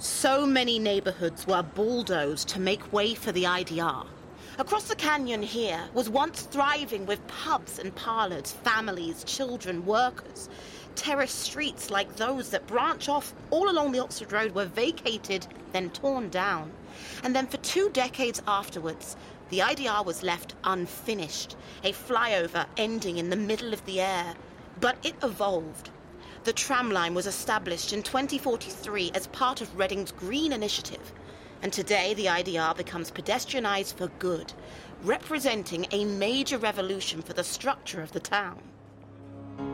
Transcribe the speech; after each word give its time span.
So 0.00 0.46
many 0.46 0.78
neighborhoods 0.78 1.44
were 1.44 1.64
bulldozed 1.64 2.46
to 2.50 2.60
make 2.60 2.92
way 2.92 3.16
for 3.16 3.32
the 3.32 3.42
IDR. 3.42 4.06
Across 4.56 4.84
the 4.84 4.94
canyon 4.94 5.42
here 5.42 5.88
was 5.92 6.08
once 6.08 6.42
thriving 6.42 7.04
with 7.04 7.26
pubs 7.26 7.80
and 7.80 7.92
parlors, 7.96 8.52
families, 8.52 9.24
children, 9.24 9.84
workers. 9.84 10.48
Terrace 10.94 11.32
streets 11.32 11.90
like 11.90 12.14
those 12.14 12.50
that 12.50 12.68
branch 12.68 13.08
off 13.08 13.34
all 13.50 13.68
along 13.68 13.90
the 13.90 13.98
Oxford 13.98 14.30
Road 14.30 14.54
were 14.54 14.66
vacated, 14.66 15.48
then 15.72 15.90
torn 15.90 16.28
down. 16.28 16.70
And 17.24 17.34
then 17.34 17.48
for 17.48 17.56
two 17.56 17.90
decades 17.90 18.40
afterwards, 18.46 19.16
the 19.50 19.58
IDR 19.58 20.04
was 20.04 20.22
left 20.22 20.54
unfinished, 20.62 21.56
a 21.82 21.92
flyover 21.92 22.66
ending 22.76 23.18
in 23.18 23.30
the 23.30 23.36
middle 23.36 23.72
of 23.72 23.84
the 23.84 24.00
air. 24.00 24.36
But 24.78 24.96
it 25.02 25.16
evolved. 25.24 25.90
The 26.48 26.54
tramline 26.54 27.12
was 27.12 27.26
established 27.26 27.92
in 27.92 28.02
2043 28.02 29.10
as 29.14 29.26
part 29.26 29.60
of 29.60 29.78
Reading's 29.78 30.12
Green 30.12 30.50
Initiative. 30.50 31.12
And 31.60 31.70
today 31.70 32.14
the 32.14 32.24
IDR 32.24 32.74
becomes 32.74 33.10
pedestrianised 33.10 33.96
for 33.96 34.06
good, 34.18 34.54
representing 35.02 35.86
a 35.90 36.06
major 36.06 36.56
revolution 36.56 37.20
for 37.20 37.34
the 37.34 37.44
structure 37.44 38.00
of 38.00 38.12
the 38.12 38.20
town. 38.20 38.62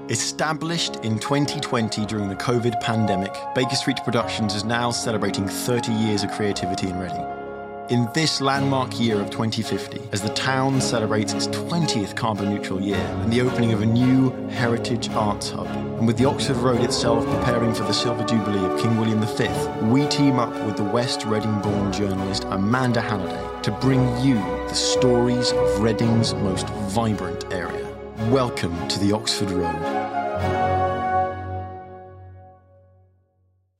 Established 0.08 0.96
in 1.04 1.20
2020 1.20 2.06
during 2.06 2.28
the 2.28 2.34
COVID 2.34 2.80
pandemic, 2.80 3.32
Baker 3.54 3.76
Street 3.76 4.00
Productions 4.02 4.56
is 4.56 4.64
now 4.64 4.90
celebrating 4.90 5.46
30 5.46 5.92
years 5.92 6.24
of 6.24 6.32
creativity 6.32 6.88
in 6.88 6.98
Reading. 6.98 7.43
In 7.90 8.08
this 8.14 8.40
landmark 8.40 8.98
year 8.98 9.20
of 9.20 9.28
2050, 9.28 10.08
as 10.10 10.22
the 10.22 10.30
town 10.30 10.80
celebrates 10.80 11.34
its 11.34 11.48
20th 11.48 12.16
carbon 12.16 12.48
neutral 12.48 12.80
year 12.80 12.96
and 12.96 13.30
the 13.30 13.42
opening 13.42 13.74
of 13.74 13.82
a 13.82 13.86
new 13.86 14.30
heritage 14.48 15.10
arts 15.10 15.50
hub, 15.50 15.66
and 15.66 16.06
with 16.06 16.16
the 16.16 16.24
Oxford 16.24 16.56
Road 16.56 16.80
itself 16.80 17.26
preparing 17.26 17.74
for 17.74 17.82
the 17.82 17.92
Silver 17.92 18.24
Jubilee 18.24 18.64
of 18.64 18.80
King 18.80 18.96
William 18.96 19.20
V, 19.20 19.48
we 19.88 20.06
team 20.08 20.38
up 20.38 20.54
with 20.64 20.78
the 20.78 20.82
West 20.82 21.26
Reading 21.26 21.60
born 21.60 21.92
journalist 21.92 22.44
Amanda 22.44 23.02
Halliday 23.02 23.62
to 23.64 23.70
bring 23.70 24.00
you 24.22 24.36
the 24.36 24.74
stories 24.74 25.52
of 25.52 25.82
Reading's 25.82 26.32
most 26.36 26.66
vibrant 26.88 27.52
area. 27.52 27.86
Welcome 28.30 28.88
to 28.88 28.98
the 28.98 29.12
Oxford 29.12 29.50
Road. 29.50 29.82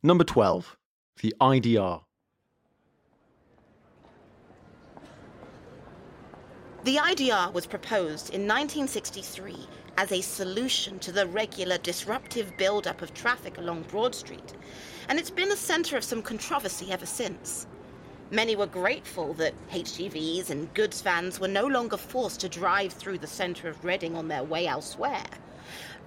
Number 0.02 0.24
12, 0.24 0.76
the 1.22 1.34
IDR. 1.40 2.03
The 6.84 6.96
IDR 6.96 7.50
was 7.54 7.64
proposed 7.64 8.28
in 8.28 8.42
1963 8.42 9.56
as 9.96 10.12
a 10.12 10.20
solution 10.20 10.98
to 10.98 11.12
the 11.12 11.26
regular 11.26 11.78
disruptive 11.78 12.58
build-up 12.58 13.00
of 13.00 13.14
traffic 13.14 13.56
along 13.56 13.84
Broad 13.84 14.14
Street, 14.14 14.52
and 15.08 15.18
it's 15.18 15.30
been 15.30 15.48
the 15.48 15.56
centre 15.56 15.96
of 15.96 16.04
some 16.04 16.20
controversy 16.20 16.92
ever 16.92 17.06
since. 17.06 17.66
Many 18.30 18.54
were 18.54 18.66
grateful 18.66 19.32
that 19.34 19.54
HGVs 19.70 20.50
and 20.50 20.74
goods 20.74 21.00
vans 21.00 21.40
were 21.40 21.48
no 21.48 21.66
longer 21.66 21.96
forced 21.96 22.40
to 22.40 22.50
drive 22.50 22.92
through 22.92 23.16
the 23.16 23.26
centre 23.26 23.70
of 23.70 23.82
Reading 23.82 24.14
on 24.14 24.28
their 24.28 24.44
way 24.44 24.66
elsewhere. 24.66 25.24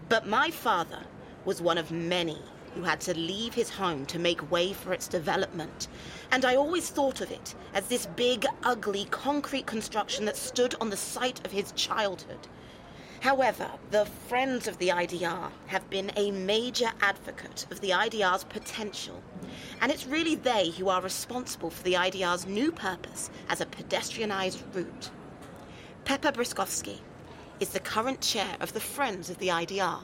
But 0.09 0.27
my 0.27 0.51
father 0.51 1.05
was 1.43 1.59
one 1.59 1.79
of 1.79 1.89
many 1.89 2.37
who 2.77 2.83
had 2.83 3.01
to 3.01 3.17
leave 3.17 3.55
his 3.55 3.71
home 3.71 4.05
to 4.05 4.19
make 4.19 4.51
way 4.51 4.71
for 4.71 4.93
its 4.93 5.07
development. 5.07 5.87
And 6.31 6.45
I 6.45 6.55
always 6.55 6.89
thought 6.89 7.21
of 7.21 7.31
it 7.31 7.55
as 7.73 7.87
this 7.87 8.05
big, 8.05 8.45
ugly 8.63 9.05
concrete 9.09 9.65
construction 9.65 10.25
that 10.25 10.37
stood 10.37 10.75
on 10.79 10.91
the 10.91 10.97
site 10.97 11.43
of 11.43 11.51
his 11.51 11.71
childhood. 11.71 12.47
However, 13.21 13.67
the 13.89 14.05
Friends 14.27 14.67
of 14.67 14.77
the 14.77 14.89
IDR 14.89 15.49
have 15.65 15.89
been 15.89 16.11
a 16.15 16.29
major 16.29 16.91
advocate 17.01 17.65
of 17.71 17.81
the 17.81 17.89
IDR's 17.89 18.43
potential. 18.43 19.23
And 19.81 19.91
it's 19.91 20.05
really 20.05 20.35
they 20.35 20.69
who 20.69 20.89
are 20.89 21.01
responsible 21.01 21.71
for 21.71 21.81
the 21.81 21.95
IDR's 21.95 22.45
new 22.45 22.71
purpose 22.71 23.31
as 23.49 23.59
a 23.59 23.65
pedestrianised 23.65 24.61
route. 24.75 25.09
Pepper 26.05 26.31
Briskowski 26.31 26.99
is 27.59 27.69
the 27.69 27.79
current 27.79 28.21
chair 28.21 28.55
of 28.59 28.73
the 28.73 28.79
Friends 28.79 29.31
of 29.31 29.39
the 29.39 29.47
IDR. 29.47 29.99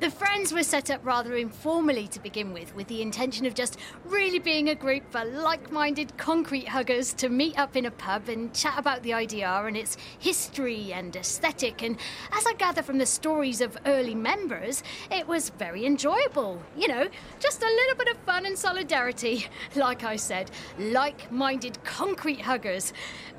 The 0.00 0.10
Friends 0.10 0.50
were 0.50 0.62
set 0.62 0.88
up 0.88 1.04
rather 1.04 1.34
informally 1.34 2.08
to 2.08 2.20
begin 2.20 2.54
with, 2.54 2.74
with 2.74 2.88
the 2.88 3.02
intention 3.02 3.44
of 3.44 3.52
just 3.52 3.76
really 4.06 4.38
being 4.38 4.70
a 4.70 4.74
group 4.74 5.02
for 5.12 5.22
like 5.26 5.70
minded 5.70 6.16
concrete 6.16 6.66
huggers 6.68 7.12
to 7.14 7.28
meet 7.28 7.58
up 7.58 7.76
in 7.76 7.84
a 7.84 7.90
pub 7.90 8.30
and 8.30 8.54
chat 8.54 8.78
about 8.78 9.02
the 9.02 9.10
IDR 9.10 9.68
and 9.68 9.76
its 9.76 9.98
history 10.18 10.94
and 10.94 11.14
aesthetic. 11.14 11.82
And 11.82 11.98
as 12.32 12.46
I 12.46 12.54
gather 12.54 12.82
from 12.82 12.96
the 12.96 13.04
stories 13.04 13.60
of 13.60 13.76
early 13.84 14.14
members, 14.14 14.82
it 15.10 15.28
was 15.28 15.50
very 15.50 15.84
enjoyable. 15.84 16.62
You 16.74 16.88
know, 16.88 17.06
just 17.38 17.62
a 17.62 17.66
little 17.66 17.96
bit 17.96 18.08
of 18.08 18.16
fun 18.22 18.46
and 18.46 18.58
solidarity. 18.58 19.48
Like 19.76 20.02
I 20.02 20.16
said, 20.16 20.50
like 20.78 21.30
minded 21.30 21.82
concrete 21.84 22.40
huggers. 22.40 22.92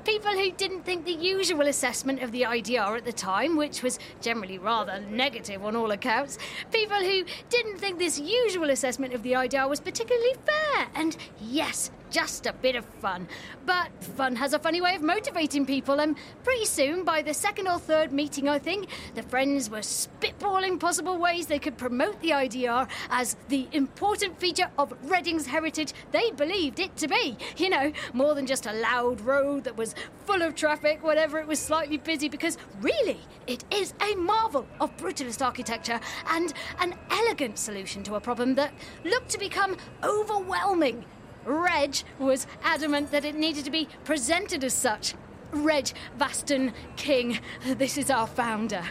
People 0.04 0.32
who 0.32 0.50
didn't 0.50 0.84
think 0.84 1.04
the 1.04 1.12
usual 1.12 1.68
assessment 1.68 2.22
of 2.22 2.32
the 2.32 2.42
IDR 2.42 2.96
at 2.96 3.04
the 3.04 3.12
time, 3.12 3.56
which 3.56 3.82
was 3.82 3.98
generally 4.20 4.58
rather 4.58 5.00
negative 5.10 5.64
on 5.64 5.76
all 5.76 5.92
accounts, 5.92 6.38
people 6.72 6.98
who 6.98 7.24
didn't 7.50 7.78
think 7.78 7.98
this 7.98 8.18
usual 8.18 8.70
assessment 8.70 9.14
of 9.14 9.22
the 9.22 9.32
IDR 9.32 9.68
was 9.68 9.80
particularly 9.80 10.34
fair, 10.44 10.88
and 10.94 11.16
yes, 11.40 11.90
just 12.10 12.46
a 12.46 12.52
bit 12.52 12.76
of 12.76 12.84
fun. 12.84 13.26
But 13.64 13.88
fun 14.16 14.36
has 14.36 14.52
a 14.52 14.58
funny 14.58 14.80
way 14.80 14.94
of 14.94 15.02
motivating 15.02 15.64
people, 15.64 16.00
and 16.00 16.16
pretty 16.44 16.66
soon, 16.66 17.04
by 17.04 17.22
the 17.22 17.32
second 17.32 17.68
or 17.68 17.78
third 17.78 18.12
meeting, 18.12 18.48
I 18.48 18.58
think, 18.58 18.88
the 19.14 19.22
friends 19.22 19.70
were 19.70 19.78
spitballing 19.78 20.78
possible 20.78 21.18
ways 21.18 21.46
they 21.46 21.58
could 21.58 21.78
promote 21.78 22.20
the 22.20 22.30
IDR 22.30 22.88
as 23.10 23.36
the 23.48 23.66
important 23.72 24.38
feature 24.38 24.70
of 24.78 24.92
Reading's 25.04 25.46
heritage 25.46 25.94
they 26.10 26.30
believed 26.32 26.80
it 26.80 26.96
to 26.98 27.08
be. 27.08 27.36
You 27.56 27.70
know, 27.70 27.92
more 28.12 28.34
than 28.34 28.46
just 28.46 28.66
a 28.66 28.72
loud 28.72 29.20
road 29.22 29.64
that 29.64 29.76
was 29.76 29.94
full 30.26 30.42
of 30.42 30.54
traffic 30.54 31.02
whenever 31.02 31.38
it 31.38 31.46
was 31.46 31.58
slightly 31.58 31.96
busy, 31.96 32.28
because 32.28 32.58
really, 32.80 33.20
it 33.46 33.64
is 33.72 33.94
a 34.02 34.14
marvel 34.16 34.66
of 34.80 34.94
brutalist 34.98 35.44
architecture 35.44 35.98
and 36.28 36.41
an 36.80 36.94
elegant 37.10 37.58
solution 37.58 38.02
to 38.04 38.14
a 38.14 38.20
problem 38.20 38.54
that 38.54 38.72
looked 39.04 39.28
to 39.30 39.38
become 39.38 39.76
overwhelming 40.02 41.04
Reg 41.44 41.96
was 42.18 42.46
adamant 42.62 43.10
that 43.10 43.24
it 43.24 43.34
needed 43.34 43.64
to 43.64 43.70
be 43.70 43.88
presented 44.04 44.62
as 44.64 44.74
such. 44.74 45.14
Reg 45.52 45.90
Vastern 46.16 46.72
King, 46.96 47.40
this 47.64 47.98
is 47.98 48.10
our 48.10 48.26
founder. 48.26 48.84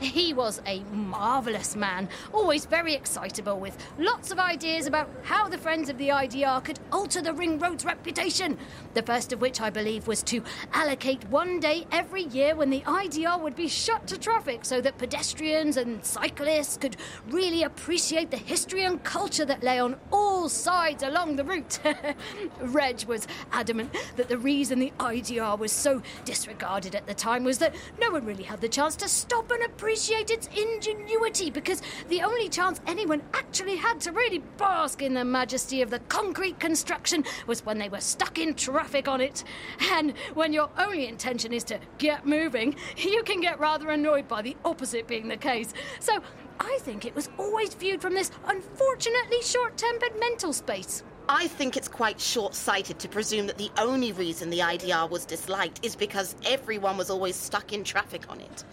He 0.00 0.32
was 0.32 0.62
a 0.64 0.80
marvellous 0.92 1.74
man, 1.74 2.08
always 2.32 2.66
very 2.66 2.94
excitable, 2.94 3.58
with 3.58 3.76
lots 3.98 4.30
of 4.30 4.38
ideas 4.38 4.86
about 4.86 5.10
how 5.22 5.48
the 5.48 5.58
Friends 5.58 5.88
of 5.88 5.98
the 5.98 6.10
IDR 6.10 6.62
could 6.62 6.78
alter 6.92 7.20
the 7.20 7.32
Ring 7.32 7.58
Road's 7.58 7.84
reputation. 7.84 8.56
The 8.94 9.02
first 9.02 9.32
of 9.32 9.40
which, 9.40 9.60
I 9.60 9.70
believe, 9.70 10.06
was 10.06 10.22
to 10.24 10.42
allocate 10.72 11.28
one 11.30 11.58
day 11.58 11.84
every 11.90 12.22
year 12.24 12.54
when 12.54 12.70
the 12.70 12.82
IDR 12.82 13.40
would 13.40 13.56
be 13.56 13.66
shut 13.66 14.06
to 14.06 14.18
traffic 14.18 14.64
so 14.64 14.80
that 14.80 14.98
pedestrians 14.98 15.76
and 15.76 16.04
cyclists 16.04 16.76
could 16.76 16.96
really 17.28 17.64
appreciate 17.64 18.30
the 18.30 18.36
history 18.36 18.84
and 18.84 19.02
culture 19.02 19.44
that 19.44 19.64
lay 19.64 19.80
on 19.80 19.96
all 20.12 20.48
sides 20.48 21.02
along 21.02 21.34
the 21.34 21.44
route. 21.44 21.80
Reg 22.60 23.04
was 23.04 23.26
adamant 23.50 23.94
that 24.16 24.28
the 24.28 24.38
reason 24.38 24.78
the 24.78 24.92
IDR 25.00 25.58
was 25.58 25.72
so 25.72 26.02
disregarded 26.24 26.94
at 26.94 27.06
the 27.06 27.14
time 27.14 27.42
was 27.42 27.58
that 27.58 27.74
no 28.00 28.12
one 28.12 28.24
really 28.24 28.44
had 28.44 28.60
the 28.60 28.68
chance 28.68 28.94
to 28.96 29.08
stop 29.08 29.50
and 29.50 29.64
appreciate 29.64 29.87
appreciate 29.88 30.28
its 30.30 30.50
ingenuity 30.54 31.48
because 31.48 31.80
the 32.10 32.20
only 32.20 32.46
chance 32.50 32.78
anyone 32.86 33.22
actually 33.32 33.74
had 33.74 33.98
to 33.98 34.12
really 34.12 34.40
bask 34.58 35.00
in 35.00 35.14
the 35.14 35.24
majesty 35.24 35.80
of 35.80 35.88
the 35.88 35.98
concrete 36.10 36.60
construction 36.60 37.24
was 37.46 37.64
when 37.64 37.78
they 37.78 37.88
were 37.88 37.98
stuck 37.98 38.38
in 38.38 38.52
traffic 38.52 39.08
on 39.08 39.22
it. 39.22 39.44
And 39.92 40.12
when 40.34 40.52
your 40.52 40.68
only 40.76 41.08
intention 41.08 41.54
is 41.54 41.64
to 41.64 41.80
get 41.96 42.26
moving, 42.26 42.76
you 42.98 43.22
can 43.22 43.40
get 43.40 43.58
rather 43.58 43.88
annoyed 43.88 44.28
by 44.28 44.42
the 44.42 44.54
opposite 44.62 45.08
being 45.08 45.26
the 45.26 45.38
case. 45.38 45.72
So 46.00 46.18
I 46.60 46.76
think 46.82 47.06
it 47.06 47.14
was 47.14 47.30
always 47.38 47.72
viewed 47.72 48.02
from 48.02 48.12
this 48.12 48.30
unfortunately 48.46 49.40
short 49.40 49.78
tempered 49.78 50.20
mental 50.20 50.52
space. 50.52 51.02
I 51.30 51.46
think 51.46 51.78
it's 51.78 51.88
quite 51.88 52.20
short 52.20 52.54
sighted 52.54 52.98
to 52.98 53.08
presume 53.08 53.46
that 53.46 53.56
the 53.56 53.70
only 53.78 54.12
reason 54.12 54.50
the 54.50 54.58
IDR 54.58 55.08
was 55.08 55.24
disliked 55.24 55.82
is 55.82 55.96
because 55.96 56.36
everyone 56.44 56.98
was 56.98 57.08
always 57.08 57.36
stuck 57.36 57.72
in 57.72 57.84
traffic 57.84 58.30
on 58.30 58.42
it. 58.42 58.64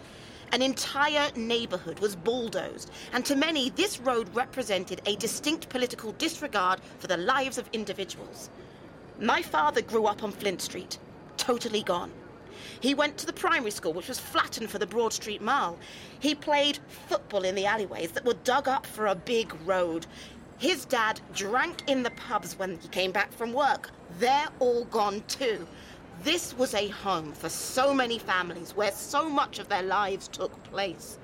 An 0.52 0.62
entire 0.62 1.30
neighbourhood 1.34 1.98
was 1.98 2.16
bulldozed, 2.16 2.90
and 3.12 3.24
to 3.24 3.34
many, 3.34 3.70
this 3.70 4.00
road 4.00 4.32
represented 4.34 5.02
a 5.04 5.16
distinct 5.16 5.68
political 5.68 6.12
disregard 6.12 6.80
for 6.98 7.08
the 7.08 7.16
lives 7.16 7.58
of 7.58 7.68
individuals. 7.72 8.48
My 9.20 9.42
father 9.42 9.82
grew 9.82 10.06
up 10.06 10.22
on 10.22 10.30
Flint 10.30 10.62
Street, 10.62 10.98
totally 11.36 11.82
gone. 11.82 12.12
He 12.80 12.94
went 12.94 13.18
to 13.18 13.26
the 13.26 13.32
primary 13.32 13.70
school, 13.70 13.92
which 13.92 14.08
was 14.08 14.20
flattened 14.20 14.70
for 14.70 14.78
the 14.78 14.86
Broad 14.86 15.12
Street 15.12 15.42
Mall. 15.42 15.78
He 16.20 16.34
played 16.34 16.78
football 17.08 17.44
in 17.44 17.54
the 17.54 17.66
alleyways 17.66 18.12
that 18.12 18.24
were 18.24 18.34
dug 18.44 18.68
up 18.68 18.86
for 18.86 19.06
a 19.06 19.14
big 19.14 19.52
road. 19.64 20.06
His 20.58 20.84
dad 20.84 21.20
drank 21.34 21.82
in 21.88 22.02
the 22.02 22.10
pubs 22.12 22.58
when 22.58 22.78
he 22.78 22.88
came 22.88 23.12
back 23.12 23.32
from 23.32 23.52
work. 23.52 23.90
They're 24.18 24.48
all 24.58 24.84
gone 24.86 25.22
too. 25.28 25.66
This 26.22 26.56
was 26.56 26.74
a 26.74 26.88
home 26.88 27.32
for 27.32 27.48
so 27.48 27.92
many 27.92 28.18
families 28.18 28.74
where 28.74 28.90
so 28.90 29.28
much 29.28 29.58
of 29.58 29.68
their 29.68 29.82
lives 29.82 30.28
took 30.28 30.62
place. 30.64 31.18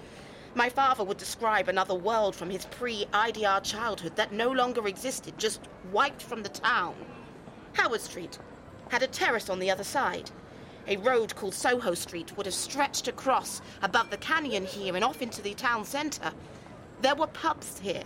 My 0.55 0.69
father 0.69 1.03
would 1.03 1.17
describe 1.17 1.69
another 1.69 1.95
world 1.95 2.37
from 2.37 2.51
his 2.51 2.67
pre 2.67 3.07
IDR 3.07 3.63
childhood 3.65 4.17
that 4.17 4.33
no 4.33 4.51
longer 4.51 4.87
existed, 4.87 5.39
just 5.39 5.61
wiped 5.91 6.23
from 6.23 6.43
the 6.43 6.51
town. 6.51 6.95
Howard 7.73 8.03
Street 8.03 8.39
had 8.91 9.03
a 9.03 9.07
terrace 9.07 9.49
on 9.49 9.59
the 9.59 9.71
other 9.71 9.85
side. 9.85 10.31
A 10.87 10.99
road 10.99 11.35
called 11.37 11.55
Soho 11.55 11.95
Street 11.95 12.37
would 12.37 12.47
have 12.47 12.55
stretched 12.55 13.09
across 13.09 13.63
above 13.81 14.11
the 14.11 14.19
canyon 14.19 14.67
here 14.67 14.95
and 14.95 15.05
off 15.05 15.23
into 15.23 15.41
the 15.41 15.55
town 15.55 15.85
centre. 15.87 16.33
There 17.01 17.15
were 17.15 17.29
pubs 17.29 17.79
here, 17.79 18.05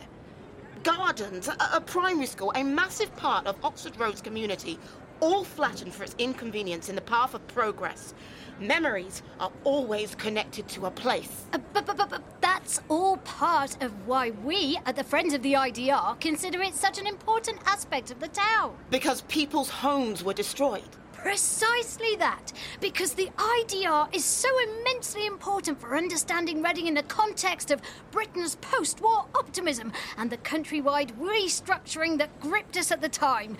gardens, 0.86 1.48
a, 1.48 1.56
a 1.74 1.80
primary 1.80 2.26
school, 2.26 2.52
a 2.54 2.62
massive 2.62 3.14
part 3.16 3.44
of 3.48 3.56
Oxford 3.64 3.98
Road's 3.98 4.20
community, 4.20 4.78
all 5.18 5.42
flattened 5.42 5.92
for 5.92 6.04
its 6.04 6.14
inconvenience 6.16 6.88
in 6.88 6.94
the 6.94 7.00
path 7.00 7.34
of 7.34 7.44
progress. 7.48 8.14
Memories 8.60 9.22
are 9.40 9.50
always 9.64 10.14
connected 10.14 10.68
to 10.68 10.86
a 10.86 10.90
place. 10.92 11.44
Uh, 11.52 11.58
but, 11.72 11.86
but, 11.86 11.96
but, 11.96 12.08
but 12.08 12.22
that's 12.40 12.80
all 12.88 13.16
part 13.18 13.82
of 13.82 14.06
why 14.06 14.30
we, 14.44 14.78
at 14.86 14.94
the 14.94 15.02
Friends 15.02 15.34
of 15.34 15.42
the 15.42 15.54
IDR, 15.54 16.20
consider 16.20 16.62
it 16.62 16.74
such 16.74 16.98
an 16.98 17.06
important 17.08 17.58
aspect 17.66 18.12
of 18.12 18.20
the 18.20 18.28
town. 18.28 18.76
Because 18.88 19.22
people's 19.22 19.68
homes 19.68 20.22
were 20.22 20.34
destroyed. 20.34 20.88
Precisely 21.26 22.14
that, 22.20 22.52
because 22.80 23.14
the 23.14 23.28
IDR 23.36 24.14
is 24.14 24.24
so 24.24 24.48
immensely 24.60 25.26
important 25.26 25.80
for 25.80 25.96
understanding 25.96 26.62
Reading 26.62 26.86
in 26.86 26.94
the 26.94 27.02
context 27.02 27.72
of 27.72 27.82
Britain's 28.12 28.54
post 28.54 29.00
war 29.00 29.24
optimism 29.34 29.92
and 30.18 30.30
the 30.30 30.36
countrywide 30.36 31.10
restructuring 31.18 32.16
that 32.18 32.38
gripped 32.38 32.76
us 32.76 32.92
at 32.92 33.00
the 33.00 33.08
time. 33.08 33.56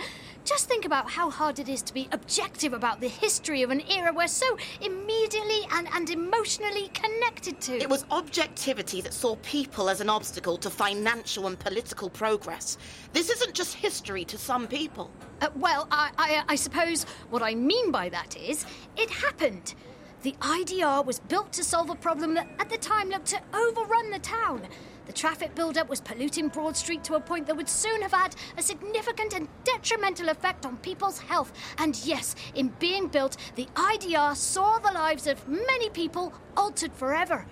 Just 0.46 0.68
think 0.68 0.84
about 0.84 1.10
how 1.10 1.28
hard 1.28 1.58
it 1.58 1.68
is 1.68 1.82
to 1.82 1.92
be 1.92 2.08
objective 2.12 2.72
about 2.72 3.00
the 3.00 3.08
history 3.08 3.62
of 3.62 3.70
an 3.70 3.80
era 3.90 4.12
we're 4.12 4.28
so 4.28 4.56
immediately 4.80 5.66
and, 5.72 5.88
and 5.92 6.08
emotionally 6.08 6.86
connected 6.94 7.60
to. 7.62 7.76
It 7.76 7.90
was 7.90 8.04
objectivity 8.12 9.00
that 9.00 9.12
saw 9.12 9.34
people 9.42 9.90
as 9.90 10.00
an 10.00 10.08
obstacle 10.08 10.56
to 10.58 10.70
financial 10.70 11.48
and 11.48 11.58
political 11.58 12.08
progress. 12.08 12.78
This 13.12 13.28
isn't 13.28 13.54
just 13.54 13.74
history 13.74 14.24
to 14.26 14.38
some 14.38 14.68
people. 14.68 15.10
Uh, 15.40 15.48
well, 15.56 15.88
I, 15.90 16.12
I, 16.16 16.44
I 16.46 16.54
suppose 16.54 17.02
what 17.30 17.42
I 17.42 17.56
mean 17.56 17.90
by 17.90 18.08
that 18.10 18.36
is 18.36 18.66
it 18.96 19.10
happened. 19.10 19.74
The 20.22 20.36
IDR 20.40 21.04
was 21.04 21.18
built 21.18 21.52
to 21.54 21.64
solve 21.64 21.90
a 21.90 21.96
problem 21.96 22.34
that 22.34 22.46
at 22.60 22.70
the 22.70 22.78
time 22.78 23.08
looked 23.08 23.26
to 23.26 23.40
overrun 23.52 24.12
the 24.12 24.20
town. 24.20 24.62
The 25.06 25.12
traffic 25.12 25.54
build-up 25.54 25.88
was 25.88 26.00
polluting 26.00 26.48
Broad 26.48 26.76
Street 26.76 27.04
to 27.04 27.14
a 27.14 27.20
point 27.20 27.46
that 27.46 27.56
would 27.56 27.68
soon 27.68 28.02
have 28.02 28.12
had 28.12 28.34
a 28.58 28.62
significant 28.62 29.34
and 29.34 29.48
detrimental 29.62 30.28
effect 30.28 30.66
on 30.66 30.76
people's 30.78 31.20
health. 31.20 31.52
And 31.78 31.96
yes, 32.04 32.34
in 32.56 32.68
being 32.80 33.06
built, 33.06 33.36
the 33.54 33.68
IDR 33.76 34.34
saw 34.34 34.78
the 34.78 34.92
lives 34.92 35.28
of 35.28 35.46
many 35.46 35.90
people 35.90 36.32
altered 36.56 36.92
forever. 36.92 37.46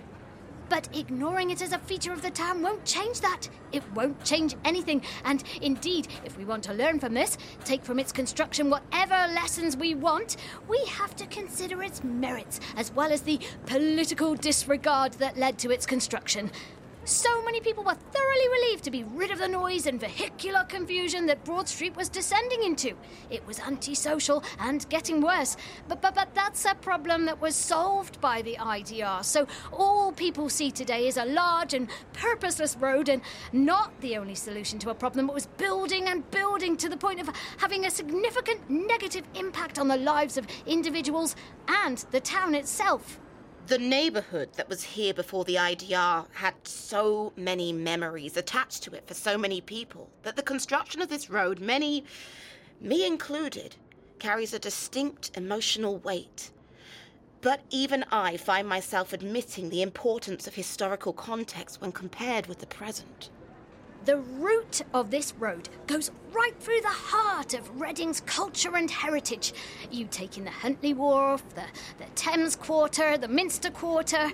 But 0.67 0.89
ignoring 0.95 1.51
it 1.51 1.61
as 1.61 1.73
a 1.73 1.77
feature 1.77 2.11
of 2.11 2.23
the 2.23 2.31
town 2.31 2.61
won't 2.61 2.83
change 2.85 3.21
that. 3.21 3.47
It 3.71 3.83
won't 3.93 4.23
change 4.23 4.55
anything. 4.65 5.03
And 5.23 5.43
indeed, 5.61 6.07
if 6.25 6.37
we 6.37 6.45
want 6.45 6.63
to 6.63 6.73
learn 6.73 6.99
from 6.99 7.13
this, 7.13 7.37
take 7.63 7.83
from 7.83 7.99
its 7.99 8.11
construction 8.11 8.69
whatever 8.69 9.31
lessons 9.33 9.77
we 9.77 9.93
want, 9.93 10.37
we 10.67 10.83
have 10.87 11.15
to 11.17 11.27
consider 11.27 11.83
its 11.83 12.03
merits 12.03 12.59
as 12.75 12.91
well 12.91 13.11
as 13.11 13.21
the 13.21 13.39
political 13.67 14.33
disregard 14.33 15.13
that 15.13 15.37
led 15.37 15.59
to 15.59 15.69
its 15.69 15.85
construction. 15.85 16.51
So 17.05 17.43
many 17.43 17.61
people 17.61 17.83
were 17.83 17.93
thoroughly 17.93 18.49
relieved 18.49 18.83
to 18.85 18.89
be 18.89 19.03
rid 19.03 19.29
of 19.29 19.37
the 19.37 19.47
noise 19.47 19.85
and 19.85 19.99
vehicular 19.99 20.63
confusion 20.63 21.27
that 21.27 21.43
Broad 21.43 21.67
Street 21.67 21.95
was 21.95 22.09
descending 22.09 22.63
into. 22.63 22.95
It 23.29 23.45
was 23.45 23.59
antisocial 23.59 24.43
and 24.57 24.89
getting 24.89 25.21
worse. 25.21 25.55
But, 25.87 26.01
but, 26.01 26.15
but 26.15 26.33
that's 26.33 26.65
a 26.65 26.73
problem 26.73 27.25
that 27.25 27.39
was 27.39 27.55
solved 27.55 28.19
by 28.21 28.41
the 28.41 28.55
IDR. 28.55 29.23
So 29.23 29.45
all 29.71 30.13
people 30.13 30.49
see 30.49 30.71
today 30.71 31.07
is 31.07 31.17
a 31.17 31.25
large 31.25 31.75
and 31.75 31.89
purposeless 32.13 32.75
road 32.75 33.07
and 33.07 33.21
not 33.53 33.91
the 34.01 34.17
only 34.17 34.33
solution 34.33 34.79
to 34.79 34.89
a 34.89 34.95
problem 34.95 35.27
that 35.27 35.33
was 35.33 35.45
building 35.45 36.07
and 36.07 36.29
building 36.31 36.75
to 36.77 36.89
the 36.89 36.97
point 36.97 37.21
of 37.21 37.29
having 37.57 37.85
a 37.85 37.91
significant 37.91 38.67
negative 38.67 39.25
impact 39.35 39.77
on 39.77 39.87
the 39.87 39.97
lives 39.97 40.37
of 40.37 40.47
individuals 40.65 41.35
and 41.67 41.99
the 42.09 42.19
town 42.19 42.55
itself. 42.55 43.19
The 43.67 43.79
neighbourhood 43.79 44.53
that 44.57 44.69
was 44.69 44.83
here 44.83 45.11
before 45.11 45.43
the 45.43 45.55
IDR 45.55 46.27
had 46.33 46.53
so 46.67 47.33
many 47.35 47.73
memories 47.73 48.37
attached 48.37 48.83
to 48.83 48.93
it 48.93 49.07
for 49.07 49.15
so 49.15 49.39
many 49.39 49.59
people 49.59 50.11
that 50.21 50.35
the 50.35 50.43
construction 50.43 51.01
of 51.01 51.09
this 51.09 51.31
road, 51.31 51.59
many, 51.59 52.05
me 52.79 53.07
included, 53.07 53.75
carries 54.19 54.53
a 54.53 54.59
distinct 54.59 55.31
emotional 55.35 55.97
weight. 55.97 56.51
But 57.41 57.61
even 57.71 58.05
I 58.11 58.37
find 58.37 58.67
myself 58.67 59.13
admitting 59.13 59.71
the 59.71 59.81
importance 59.81 60.45
of 60.45 60.53
historical 60.53 61.11
context 61.11 61.81
when 61.81 61.91
compared 61.91 62.45
with 62.45 62.59
the 62.59 62.67
present. 62.67 63.31
The 64.05 64.17
route 64.17 64.83
of 64.93 65.09
this 65.09 65.33
road 65.39 65.67
goes 65.87 66.11
right 66.31 66.53
through 66.59 66.81
the 66.81 66.87
heart 66.87 67.55
of 67.55 67.81
Reading's 67.81 68.21
culture 68.21 68.75
and 68.75 68.89
heritage. 68.89 69.51
You 69.89 70.05
take 70.05 70.37
in 70.37 70.43
the 70.43 70.51
Huntley 70.51 70.93
Wharf, 70.93 71.43
the, 71.55 71.63
the 71.97 72.05
Thames 72.13 72.55
Quarter, 72.55 73.17
the 73.17 73.27
Minster 73.27 73.71
Quarter. 73.71 74.31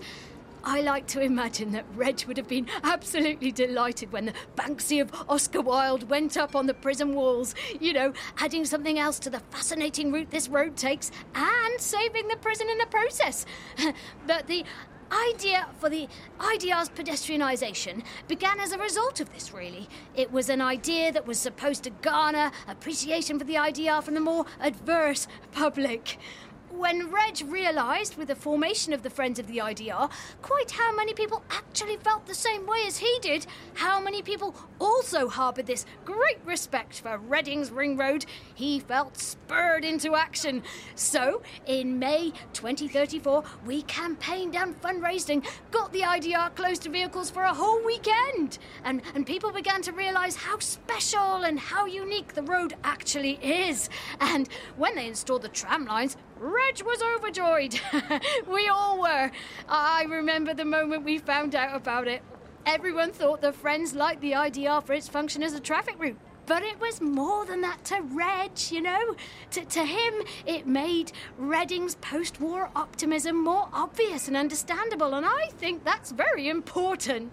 I 0.66 0.82
like 0.82 1.08
to 1.08 1.22
imagine 1.22 1.72
that 1.72 1.86
Reg 1.96 2.26
would 2.26 2.36
have 2.36 2.50
been 2.50 2.68
absolutely 2.84 3.54
delighted 3.54 4.12
when 4.12 4.26
the 4.26 4.34
Banksy 4.58 5.02
of 5.02 5.10
Oscar 5.30 5.62
Wilde 5.62 6.10
went 6.10 6.36
up 6.36 6.54
on 6.54 6.68
the 6.68 6.74
prison 6.74 7.16
walls, 7.16 7.56
you 7.80 7.94
know, 7.94 8.12
adding 8.40 8.66
something 8.66 9.00
else 9.00 9.20
to 9.20 9.30
the 9.30 9.40
fascinating 9.52 10.12
route 10.12 10.32
this 10.32 10.50
road 10.50 10.76
takes 10.76 11.12
and 11.34 11.80
saving 11.80 12.28
the 12.28 12.36
prison 12.36 12.70
in 12.70 12.78
the 12.78 12.88
process. 12.88 13.46
but 14.28 14.48
the 14.48 14.66
idea 15.12 15.68
for 15.80 15.90
the 15.90 16.08
IDR's 16.40 16.90
pedestrianisation 16.90 18.04
began 18.28 18.60
as 18.60 18.72
a 18.72 18.78
result 18.78 19.19
of 19.19 19.31
this, 19.34 19.54
really. 19.54 19.88
It 20.16 20.31
was 20.31 20.50
an 20.50 20.62
idea 20.62 21.12
that 21.12 21.28
was 21.28 21.40
supposed 21.40 21.84
to 21.84 21.90
garner 21.90 22.52
appreciation 22.68 23.38
for 23.38 23.46
the 23.46 23.56
IDR 23.56 24.04
from 24.04 24.13
the 24.13 24.22
more 24.22 24.46
adverse 24.60 25.28
public 25.52 26.18
when 26.78 27.12
Reg 27.12 27.42
realised, 27.46 28.18
with 28.18 28.28
the 28.28 28.36
formation 28.36 28.94
of 28.94 29.04
the 29.04 29.10
Friends 29.10 29.40
of 29.40 29.48
the 29.48 29.58
IDR, 29.58 30.12
quite 30.42 30.72
how 30.72 30.96
many 30.96 31.14
people 31.14 31.44
actually 31.50 31.98
felt 31.98 32.26
the 32.26 32.36
same 32.36 32.66
way 32.66 32.84
as 32.86 32.98
he 32.98 33.20
did, 33.22 33.46
how 33.76 34.02
many 34.02 34.22
people 34.22 34.56
also 34.80 35.28
harboured 35.28 35.68
this 35.68 35.86
great 36.06 36.40
respect 36.46 37.02
for 37.02 37.18
Reading's 37.18 37.72
Ring 37.72 37.98
Road, 37.98 38.26
he 38.54 38.80
felt 38.80 39.18
spurred 39.18 39.86
into 39.86 40.16
action. 40.16 40.64
So, 40.96 41.42
in 41.66 42.00
May 42.00 42.32
2034, 42.54 43.44
we 43.66 43.84
campaigned 43.84 44.56
and 44.56 44.80
fundraising, 44.82 45.46
got 45.72 45.92
the 45.94 46.02
IDR 46.02 46.56
close 46.56 46.80
to 46.80 46.90
vehicles 46.90 47.30
for 47.30 47.44
a 47.44 47.54
whole 47.54 47.84
weekend, 47.86 48.60
and, 48.84 49.02
and 49.16 49.25
people 49.25 49.51
began 49.51 49.82
to 49.84 49.92
realise 49.92 50.36
how 50.36 50.60
special 50.60 51.44
and 51.44 51.60
how 51.60 51.86
unique 51.86 52.34
the 52.34 52.44
road 52.44 52.75
actually 52.84 53.40
is. 53.42 53.90
And 54.20 54.48
when 54.78 54.96
they 54.96 55.08
installed 55.08 55.44
the 55.44 55.50
tram 55.50 55.86
lines, 55.86 56.18
Reg 56.41 56.81
was 56.83 57.03
overjoyed. 57.03 57.79
we 58.48 58.67
all 58.67 59.00
were. 59.00 59.31
I 59.69 60.05
remember 60.10 60.55
the 60.55 60.65
moment 60.65 61.03
we 61.03 61.19
found 61.19 61.53
out 61.53 61.75
about 61.75 62.07
it. 62.07 62.24
Everyone 62.65 63.12
thought 63.12 63.41
the 63.41 63.53
Friends 63.53 63.93
liked 63.93 64.21
the 64.21 64.31
IDR 64.31 64.83
for 64.83 64.93
its 64.93 65.07
function 65.07 65.43
as 65.43 65.53
a 65.53 65.60
traffic 65.60 66.00
route. 66.00 66.17
But 66.45 66.63
it 66.63 66.79
was 66.79 67.00
more 67.00 67.45
than 67.45 67.62
that 67.62 67.83
to 67.86 68.01
Reg, 68.01 68.51
you 68.69 68.81
know. 68.81 69.15
To, 69.51 69.63
to 69.63 69.86
him, 69.86 70.13
it 70.45 70.67
made 70.67 71.12
Reading's 71.38 71.95
post 71.95 72.41
war 72.41 72.69
optimism 72.75 73.41
more 73.41 73.69
obvious 73.71 74.27
and 74.27 74.36
understandable, 74.36 75.13
and 75.13 75.25
I 75.25 75.50
think 75.57 75.83
that's 75.83 76.12
very 76.12 76.50
important. 76.50 77.31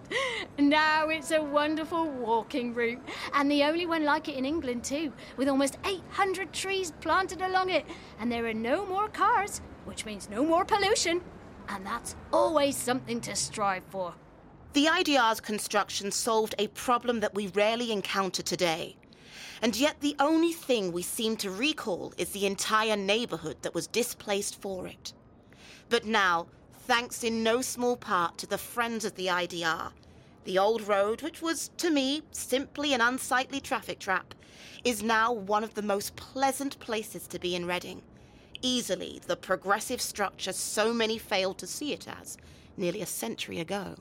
Now 0.57 1.09
it's 1.09 1.31
a 1.31 1.41
wonderful 1.41 2.09
walking 2.09 2.73
route, 2.73 3.01
and 3.33 3.49
the 3.49 3.63
only 3.63 3.85
one 3.85 4.03
like 4.03 4.29
it 4.29 4.35
in 4.35 4.45
England, 4.45 4.83
too, 4.83 5.11
with 5.37 5.49
almost 5.49 5.77
800 5.85 6.53
trees 6.53 6.91
planted 7.01 7.41
along 7.41 7.71
it, 7.71 7.85
and 8.19 8.31
there 8.31 8.45
are 8.45 8.53
no 8.53 8.85
more 8.85 9.09
cars, 9.09 9.61
which 9.85 10.05
means 10.05 10.29
no 10.29 10.45
more 10.45 10.63
pollution, 10.65 11.21
and 11.67 11.85
that's 11.85 12.15
always 12.31 12.75
something 12.75 13.19
to 13.21 13.35
strive 13.35 13.83
for. 13.89 14.13
The 14.73 14.85
IDR's 14.85 15.39
construction 15.41 16.11
solved 16.11 16.53
a 16.59 16.67
problem 16.67 17.21
that 17.21 17.33
we 17.33 17.47
rarely 17.47 17.91
encounter 17.91 18.43
today. 18.43 18.98
And 19.61 19.75
yet, 19.75 19.99
the 19.99 20.15
only 20.19 20.53
thing 20.53 20.91
we 20.91 21.01
seem 21.01 21.35
to 21.37 21.51
recall 21.51 22.13
is 22.17 22.29
the 22.29 22.45
entire 22.45 22.95
neighbourhood 22.95 23.57
that 23.61 23.75
was 23.75 23.87
displaced 23.87 24.61
for 24.61 24.87
it. 24.87 25.13
But 25.89 26.05
now, 26.05 26.47
thanks 26.73 27.23
in 27.23 27.43
no 27.43 27.61
small 27.61 27.97
part 27.97 28.37
to 28.37 28.47
the 28.47 28.57
friends 28.57 29.03
of 29.03 29.15
the 29.15 29.27
IDR, 29.27 29.91
the 30.45 30.57
old 30.57 30.87
road, 30.87 31.21
which 31.21 31.41
was, 31.41 31.69
to 31.77 31.89
me, 31.89 32.21
simply 32.31 32.93
an 32.93 33.01
unsightly 33.01 33.59
traffic 33.59 33.99
trap, 33.99 34.33
is 34.83 35.03
now 35.03 35.31
one 35.31 35.63
of 35.63 35.73
the 35.73 35.81
most 35.81 36.15
pleasant 36.15 36.79
places 36.79 37.27
to 37.27 37.39
be 37.39 37.55
in 37.55 37.65
Reading. 37.65 38.01
Easily 38.61 39.21
the 39.27 39.35
progressive 39.35 40.01
structure 40.01 40.53
so 40.53 40.93
many 40.93 41.17
failed 41.17 41.57
to 41.59 41.67
see 41.67 41.93
it 41.93 42.07
as 42.07 42.37
nearly 42.77 43.01
a 43.01 43.05
century 43.05 43.59
ago. 43.59 43.95